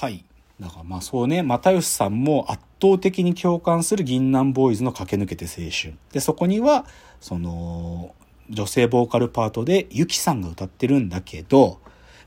[0.00, 0.24] はい。
[0.58, 5.94] だからまあそうね、又吉さんも圧倒的に共感する銀杏ボーイズの駆け抜けて青春。
[6.10, 6.86] で、そこには、
[7.20, 8.14] その、
[8.48, 11.80] 女性ボーカルパートでゆきさんが歌ってるんだけど、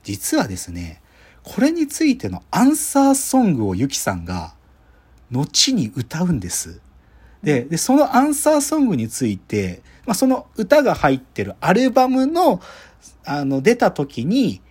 [0.04, 1.01] 実はですね、
[1.41, 4.53] これについてのアンサーソングをゆきさんが、
[5.31, 6.79] 後に歌うんです。
[7.42, 12.62] で、で、そのアンサーソングについて、まあ、その歌が入ってるアルバムの、
[13.26, 14.62] あの、出た時に、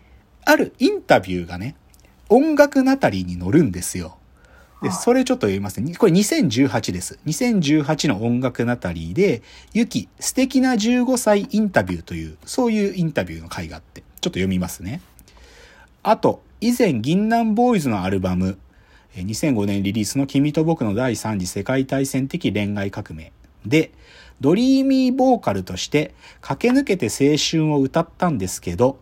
[0.45, 1.75] あるインタビューがね、
[2.33, 4.17] 音楽ナタリーに載るんですよ。
[4.81, 5.95] で、はいそれちょっと読みますね。
[5.95, 7.19] これ2018です。
[7.27, 9.43] 2018の音楽ナタリーで、
[9.75, 15.03] ゆき、素敵な15歳インタビューという、そういうインタビューの回があって、ちょっと読みますね。
[16.03, 18.59] あと、以前、銀杏ボーイズのアルバム、
[19.15, 23.31] えー2005年リリースの君と僕の第3次世界大戦的恋愛革命
[23.67, 23.93] で、
[24.41, 28.99] ドリーミーボーカルとして駆け抜けて青春を歌ったんですけど、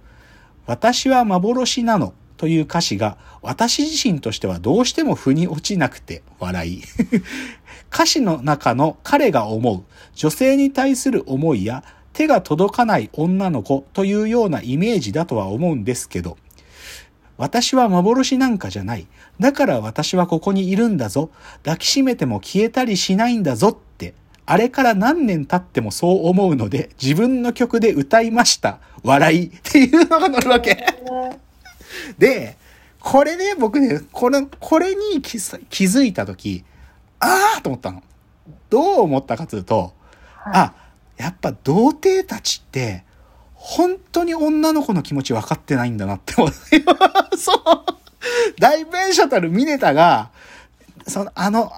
[0.66, 6.82] 私は幻なのという歌詞が私自身としてはどうしても腑に落ちなくて笑い。
[7.92, 9.82] 歌詞の中の彼が思う
[10.14, 11.84] 女性に対する思いや
[12.14, 16.38] 手が届かない女の子というようなイメージだとは思うんですけど、
[17.36, 19.06] 私は幻なんかじゃない。
[19.38, 21.28] だから私はここにいるんだぞ。
[21.62, 24.14] 抱きしめても消えたりしないんだぞって、
[24.46, 28.78] あれから何年経ってもそう思うので、自分の曲で歌いました。
[29.02, 29.46] 笑い。
[29.48, 30.86] っていうのが載るわけ。
[32.18, 32.56] で、
[32.98, 36.64] これね、僕ね、これ、これに気づいたとき、
[37.18, 38.02] あーと思ったの。
[38.68, 39.92] どう思ったかというと、
[40.44, 40.74] あ、
[41.16, 43.04] やっぱ童貞たちって、
[43.54, 46.50] 本当に女の子の気持ち分かってないんだなって思う。
[47.36, 47.58] そう。
[48.58, 50.30] 大弁者たるミネタが、
[51.06, 51.72] その、あの、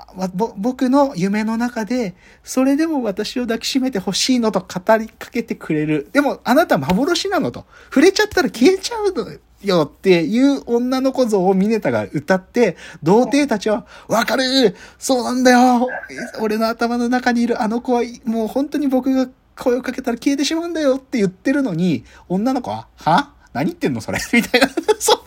[0.56, 6.08] 僕の夢の中で、それでも私を抱きしめてほしいのと語りかけてくれる。
[6.12, 7.66] でも、あなた幻なのと。
[7.86, 9.24] 触れちゃったら消えちゃうの
[9.62, 15.88] よっていう女の子像をミネタが歌って、童貞たちは、わかるそうなんだよ
[16.40, 23.32] 俺の頭の中にいるあの子は、もう本当に僕が声をかけたら消えてしまうんだよって言ってるのに、女の子は、は?
[23.52, 24.18] 何言ってんのそれ?
[24.32, 24.68] みたいな。
[24.98, 25.22] そう。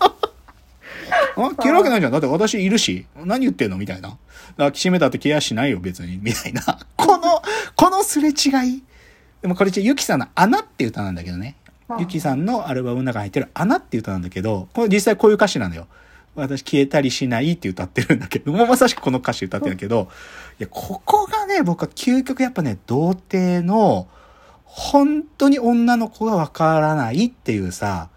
[1.38, 2.12] あ消えるわけないじゃん。
[2.12, 3.06] だって私いるし。
[3.24, 3.78] 何言ってんの?
[3.78, 4.18] みたいな。
[4.57, 6.18] 抱きしめたって消えやしないよ、別に。
[6.22, 6.62] みたいな。
[6.95, 7.41] この、
[7.75, 8.84] このすれ違い。
[9.41, 11.56] でもこれ、ゆきさんの穴って歌なんだけどね。
[12.00, 15.88] ゆきさんのアルバムの中に入ってる穴って歌なんだけど、これ実際こういう歌詞なのよ。
[16.35, 20.09] 私消えたりしないって歌ってるんだけど、もうまさしくこの歌詞歌ってるんだけど、
[20.59, 24.07] いや、ここがね、僕は究極やっぱね、童貞の、
[24.63, 28.09] 本当に女の子がわからないっていうさ、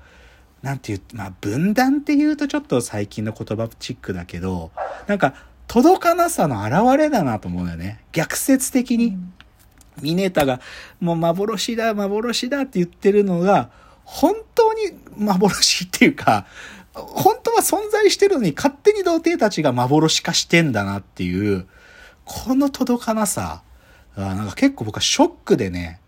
[0.62, 4.72] なんていう、まあ、分断っていうとちょっと最近の言葉チックだけど、
[5.06, 5.34] なんか、
[5.68, 8.00] 届かなさの表れだなと思うんだよね。
[8.12, 9.16] 逆説的に。
[10.02, 10.60] ミネータが、
[11.00, 13.70] もう幻だ、幻だって言ってるのが、
[14.04, 16.46] 本当に幻っていうか、
[16.94, 21.66] 本当は存在してるのに勝手に童貞たちが幻化してんだなっていう、
[22.24, 23.62] この届かなさ、
[24.16, 26.00] なんか結構僕はショックでね、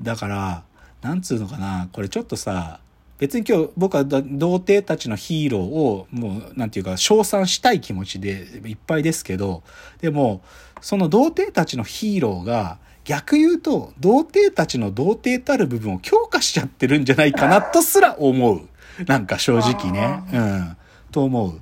[0.00, 0.64] だから、
[1.02, 2.80] なんつうのかな、これちょっとさ、
[3.18, 9.62] 別に今日僕は童貞たちのヒーローをもうなんていうか称賛したい気持ちでいっぱいですけど、
[10.00, 10.42] でも
[10.80, 18.68] その童貞たちのヒーローが逆言うと童貞たちの童貞たる部分を強化しちゃってるんじゃないかなとすら思う。
[19.06, 20.22] なんか正直ね。
[20.32, 20.76] うん。
[21.12, 21.60] と思う。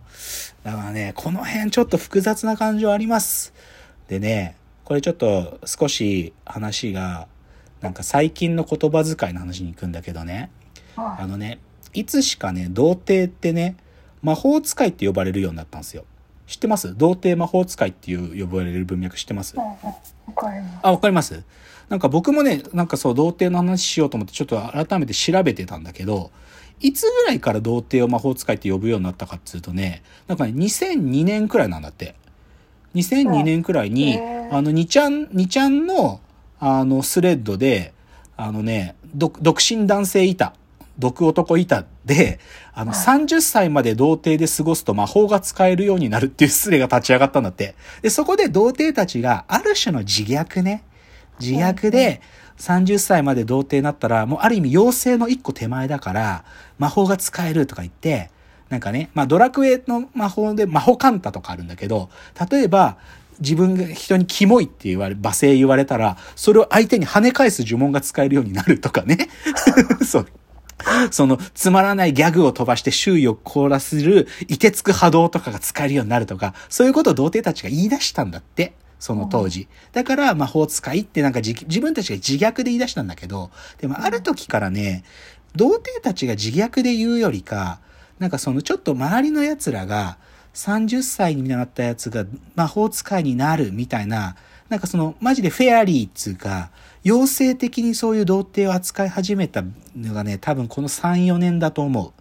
[0.62, 3.53] だからね、この辺ちょっと複雑な感情あります。
[4.08, 7.26] でね、これちょっと少し話が
[7.80, 10.50] なんか最近の言葉遣いの話に行くんだけどね。
[10.97, 11.59] あのね、
[11.92, 13.76] いつしかね、童貞ってね、
[14.22, 16.04] 魔法使いって呼ばれるようになったんですよ。
[16.52, 16.94] 知ってます？
[16.96, 19.56] 童貞魔法使いっていう呼ばれる文脈知ってます？
[19.56, 19.64] わ
[20.36, 20.78] かります。
[20.82, 21.42] あ、わかります？
[21.88, 26.30] なんか僕もね、なんかそう、童貞の話しようと思ってちょっと改めて調べてたんだけど、
[26.80, 32.14] いつぐらいから童貞を魔法使いって呼ぶようになったかっつうとね、なんかね、2002年くらいなんだって。
[32.94, 34.18] 2002年くらいに、
[34.50, 36.20] あの、2ちゃん、2ちゃんの、
[36.60, 37.94] あの、スレッドで、
[38.36, 40.54] あのね、独独身男性いた。
[40.98, 42.40] 毒男いたで、
[42.74, 47.74] あの、30歳まで童貞で過ごすと魔法が使えるようになるっていうスレが立ち上がったんだって。
[48.03, 50.84] で、そこで童貞たちが、ある種の自虐ね。
[51.41, 52.21] 自虐で、
[52.59, 56.44] 30歳まで童貞になったら、もうある意味妖精の一個手前だから、
[56.78, 58.30] 魔法が使えるとか言って、
[58.68, 62.09] なんかね、まあドラクエの魔法で魔法カンタとかあるんだけど、
[62.50, 62.97] 例えば、
[63.41, 69.28] 自分が人にキモいって言われ、罵声言われたら、それを相手に跳ね返す呪文が使えるようになるとかね。
[70.06, 70.27] そう。
[71.10, 78.74] その、つまらないギャグを飛ばして周囲を凍らせる、いてつく波動とかが使えるようになるとか、そういうことを童貞たちが言い出したんだって。
[78.98, 79.66] その当時。
[79.92, 85.02] だから、魔法使いってなんか自自分たちが自虐で言い出したんだけど、でもある時からね、
[85.56, 87.80] 童貞たちが自虐で言うよりか、
[88.20, 90.18] なんかそのちょっと周りの奴らが、
[90.54, 94.36] 30歳になったやつが魔法使いになるみたいな、
[94.72, 96.71] なんかその、マジでフェアリーっつうか、
[97.04, 99.63] 妖精的にそういう童貞を扱い始めた
[99.95, 102.13] のがね、多分この3、4年だと思う。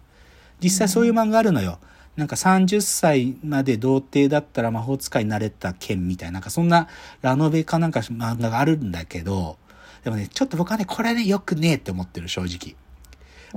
[0.62, 1.78] 実際そういう漫画あるのよ。
[2.14, 6.88] なんか30歳まで童貞だったら魔法使いになれた剣みたいな、なんかそんな
[7.22, 9.56] ラノベかなんか漫画があるんだけど、
[10.04, 12.76] でもね、ちょっと僕はね、これね、よくねえって思ってる、正直。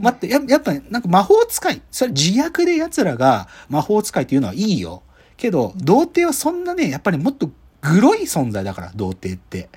[0.02, 5.04] 待って、ややっぱ、ね、なんか魔法使い、それ自虐で奴らが魔法使いっていうのはいいよ。
[5.36, 7.52] けど、童貞はそんなね、やっぱりもっと
[7.94, 9.70] グロい存在だから、童貞って。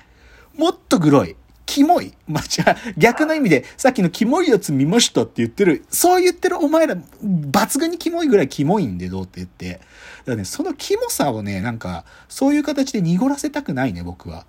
[0.55, 1.35] もっとグロい。
[1.65, 2.13] キモい。
[2.27, 9.73] まあ、じゃあ、逆の意味で、さっきのキモいやつ見ましたって言ってる、そう言ってるお前ら、抜群にキモいぐらいキモいんで、童貞って。
[9.73, 9.83] だか
[10.25, 14.45] らね、そのキモさをね、なんか、そういう形で濁らせたくないね、僕は。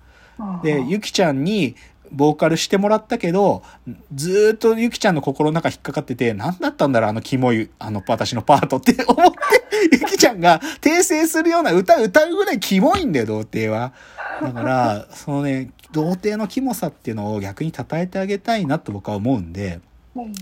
[0.63, 1.75] で、ゆきちゃんに、
[2.11, 3.63] ボーカルしてもらったけど、
[4.13, 9.37] ずっとゆきちゃんの心の中引っかかってて、何だったんだろう、あのキモい、あの、私のパートって 思って、
[9.91, 13.93] ゆきちゃんが訂正するような歌歌うぐらいキモいんだよ、童貞は。
[14.41, 19.79] だから、そのね、童貞のキモさっていうのを逆に称えてあげたいなと僕は思うんで、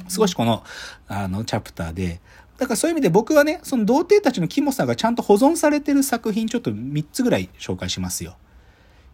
[0.07, 0.63] 少しこの、
[1.07, 2.19] あの、チャプターで、
[2.57, 8.36] だからそういう意味で僕はね、その童貞たちのキモさがちゃんと保存されてる作品ちょっと3つぐらい紹介しますよ。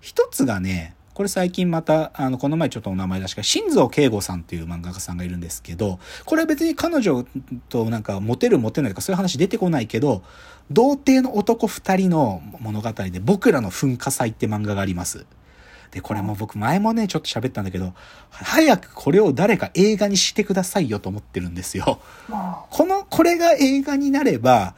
[0.02, 7.26] 一つがね、これ最近また、あの、この前ちょっとお名前出した、新蔵慶吾さんっていう漫画家さんがいるんですけど、これは別に彼女
[7.70, 10.24] となんかモテるモテないとかそういう話出てこないけど、
[10.72, 15.26] 童貞の男二人の物語で僕らの噴火祭って漫画があります。
[15.92, 17.94] で、これも僕前もね、ちょっと喋ったんだけど、
[18.30, 22.02] 早くこれを誰か映画にしてくださいよと思ってるんですよ。
[22.72, 24.76] この、これが映画になれば、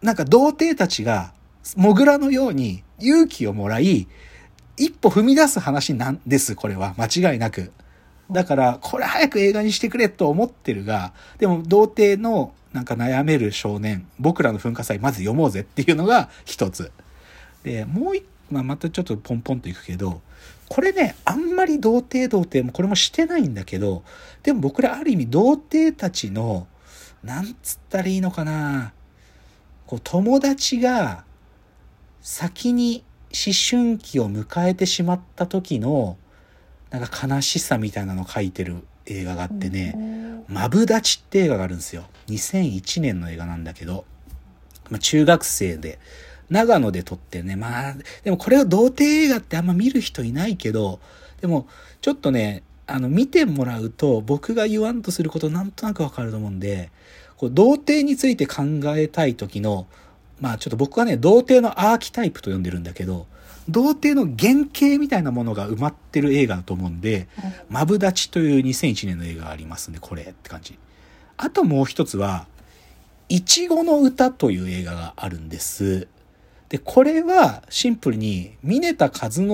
[0.00, 1.34] なんか童貞たちが、
[1.76, 4.08] モグラのように勇気をもらい、
[4.76, 6.94] 一歩踏み出す話なんです、これは。
[6.98, 7.72] 間違いなく。
[8.30, 16.92] だから、これ早く映画にしてくれと思ってるが、でも、童貞のなんか悩める少年、僕らの噴火祭まず読もうぜっていうのが一つ。
[17.62, 20.20] で、もう一、まあ、またちょっとポンポンといくけど、
[20.68, 24.02] これね、あんまり童貞童貞もこれもしてないんだけど、
[24.42, 26.66] でも僕らある意味童貞たちの、
[27.22, 28.92] なんつったらいいのかな、
[29.86, 31.24] こう友達が
[32.20, 36.16] 先に春期を迎えてしまった時の
[36.90, 38.76] なんか悲しさみたいなのを書いてる
[39.06, 39.96] 映画があってね
[40.48, 42.04] 「マブダチ」って映画があるんですよ。
[42.28, 44.04] 2001年の映画なんだけど、
[44.90, 45.98] まあ、中学生で。
[46.48, 51.00] 長野で撮ってねまあでもこれを童貞映画ってあんま見る人いないけど
[51.40, 51.66] でも
[52.00, 56.90] ちょっとねあの見てもらうと僕が言わんとすることなんとなくわかると思うんで
[57.36, 58.62] こう童貞について考
[58.96, 59.86] えたい時の
[60.40, 63.26] まあちょっと僕はね、童貞のアーキタイプと呼んでるんだけど、
[63.68, 67.28] 童貞の原型みたいなものが埋まってる映画だと思うんで、
[67.68, 70.78] マブダチという2001年の映画がありますんで、これって感じ。
[71.36, 72.46] あともう一つは、
[73.28, 76.06] いちごの歌という映画があるんです。
[76.68, 79.48] で、これはシンプルに、峰田和信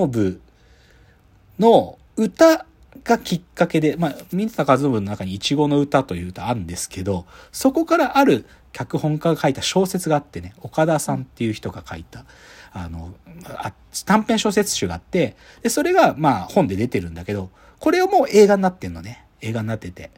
[1.58, 2.66] の歌
[3.04, 12.24] がきっかけで、まあ、峰田和信の中にいちごの歌という歌あるんですけど、そこからある脚本家が書いた小説があってね、岡田さんっていう人が書いた、
[12.72, 13.14] あの、
[13.48, 13.72] あ
[14.06, 19.26] 短編小説集があって、で、それが、まあ、本で出てるんだけど、これをもう映画になってんのね。
[19.40, 20.10] 映画になってて。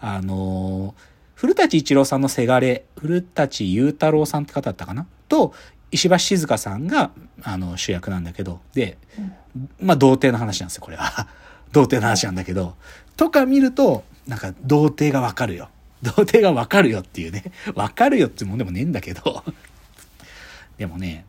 [0.00, 0.94] あの
[1.34, 5.06] 古舘一郎さんのせがれ、古舘雄太郎さんって方だったかな？
[5.28, 5.54] と、
[5.90, 8.98] 石橋静香さんが、あの、主役なんだけど、で、
[9.80, 11.28] まあ、童貞の話なんですよ、これは。
[11.72, 12.76] 童貞の話なんだけど、
[13.16, 15.70] とか見ると、なんか、童貞がわかるよ。
[16.02, 17.52] 童貞がわかるよっていうね。
[17.74, 19.44] わかるよってもんでもねえんだけど。
[20.78, 21.26] でもね、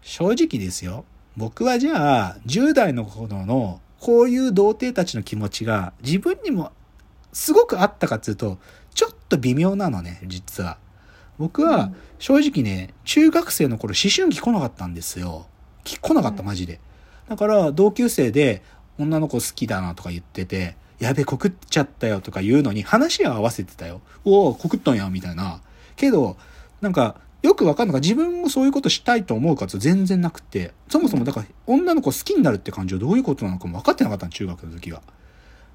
[0.00, 1.04] 正直ですよ。
[1.36, 6.72] 僕はじゃあ、10代の頃の、こういう童貞たちの気持ちが自分にも
[7.32, 8.58] すごくあったかっていうと、
[8.94, 10.78] ちょっと微妙なのね、実は。
[11.38, 15.46] 僕は正直ね、中学生の頃思春期来なかったんですよ。
[15.84, 16.80] 来なかった、マジで。
[17.28, 18.62] だから同級生で
[18.98, 24.00] 女の子好きだなとか言ってて、やべ、告っちゃったよとか言うのに話は合わせてたよ。
[24.24, 25.60] おお、告ったんや、みたいな。
[25.96, 26.36] けど、
[26.80, 35.02] なんか、よくわかんないか自分もそういうことしたいと思うかと全然なくて、そもそもだから女の子好きになるって感じはどういうことなのかも分かってなかったの、中学の時は。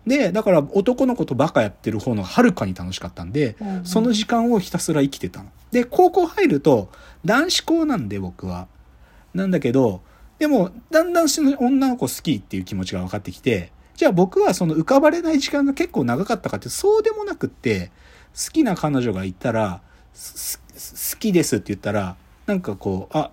[0.05, 5.49] で、だから男の子とバカやってる方のはるかに楽しかったんで、うんうん、その時間をひたすら生きてたの。
[5.71, 6.89] で、高校入ると
[7.25, 8.69] 男子校なんで僕は。
[9.33, 10.01] なんだけど、
[10.39, 17.91] でも、だんだん女の子好きっていう気持ちが分かってきて、じゃあ僕はその浮かばれない時間が結構長かったかってそうでもなくって、
[18.33, 19.81] 好きな彼女がいたら、
[20.13, 23.31] 好きですって言ったら、なんかこう、あ、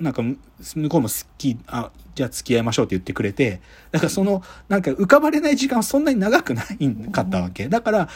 [0.00, 7.68] なんか向こうも好き、あ、じゃあ付き合いましょうって言ってくれて、だからその、なんか浮かばれない時間はそんなに長くないかったわけ。
[7.68, 8.08] だから、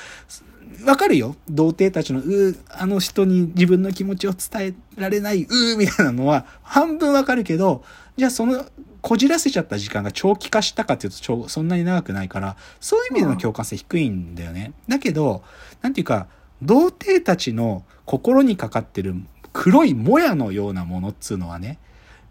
[0.86, 1.36] わかるよ。
[1.48, 7.84] 童貞たちの、うあの人に自分の気持ちを伝えられない、うーみたいなのは、半分わかるけど、
[8.16, 8.64] じゃあその、
[9.06, 14.72] こじらせちゃった時間が長期化したかっていうと、そんなに長くないから、そういう意味での共感性低いんだよね。
[14.88, 15.44] だけど、
[15.80, 16.26] なんていうか、
[16.60, 19.14] 童貞たちの心にかかってる
[19.52, 21.78] 黒いもやのようなものっつうのはね、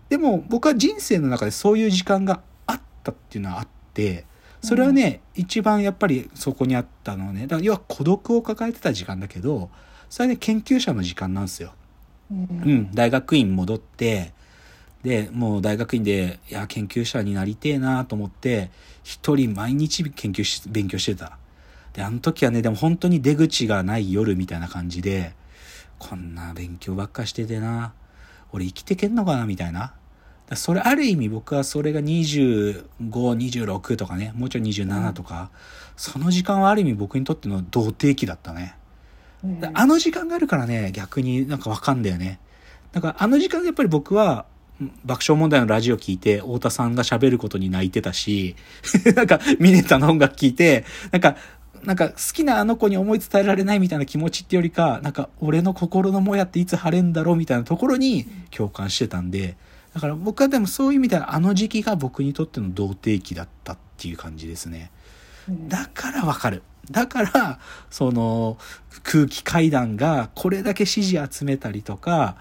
[0.10, 4.26] でも僕は人生の中でそういう時間があったっていうのはあって、
[4.62, 9.70] それはね、うん、一番やっぱりそこにあったのはね、だから要は孤独を抱えてた時間だけど、
[10.10, 11.74] それはね、研究者の時間なんですよ。
[12.30, 14.35] うん、うん、大学院戻って、
[15.06, 18.72] で、もう大学院で、いや、研究者になりてえなと思って、
[19.04, 21.38] 一人毎日研究し、勉強してた。
[21.94, 25.36] で、あの時はね、でも本当に出口がない夜みたいな感じで、
[26.00, 27.94] こんな勉強ばっかしててな、
[28.52, 29.94] 俺生きてけんのかなみたいな。
[30.56, 35.52] それある意味僕はそれが25、26とかね、もうちょい27とか、
[35.96, 38.76] その時間はある意味僕にとっての童貞期だったね。
[39.76, 42.40] あの時間があるからね、逆になんかわかんだよね。
[42.92, 44.46] だからあの時間やっぱり僕は
[45.06, 48.56] 爆笑問題のラジオ聞いて、太田さんが喋ることに泣いてたし、
[49.16, 51.38] なんか、ミネタの音楽聞いて、なんか、
[51.84, 59.56] なんか好きなあの子に思い伝えられないみたいな気持ちってよりか、なんか俺の心のもやっていつ晴れんだろうみたいなところに共感してたんで、
[59.94, 64.92] だから僕はでもそういう意味ではあの時期が僕にとっての童貞期だったっていう感じですね。
[65.48, 66.64] だからわかる。
[66.90, 68.58] だから、その
[69.04, 72.36] 空気階段がこれだけ支持集めたりとか、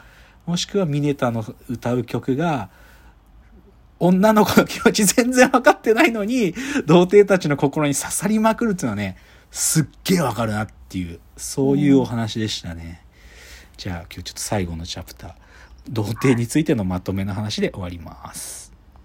[0.46, 2.70] もしくはミネタの歌う曲が、
[3.98, 6.54] 女の子の気持ち全然わかってないのに、
[6.86, 9.16] 童貞たちの心に刺さりまくるっていうのはね、
[9.50, 13.02] すっげえわかるなっていう、そういうお話でしたね。
[13.76, 15.34] じゃあ今日ちょっと最後のチャプター。
[15.88, 18.63] 童貞についてのまとめの話で終わります。